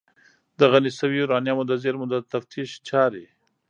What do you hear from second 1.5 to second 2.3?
د زیرمو د